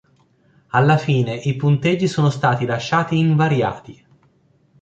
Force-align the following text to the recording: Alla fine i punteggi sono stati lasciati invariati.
Alla 0.69 0.97
fine 0.97 1.35
i 1.35 1.55
punteggi 1.55 2.07
sono 2.07 2.31
stati 2.31 2.65
lasciati 2.65 3.19
invariati. 3.19 4.05